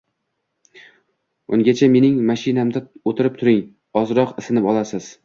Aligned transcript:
Ungacha 1.57 1.89
mening 1.95 2.15
mashinamda 2.31 2.83
oʻtirib 3.13 3.37
turing, 3.43 3.61
ozroq 4.03 4.33
isinib 4.45 4.71
olasiz 4.73 5.13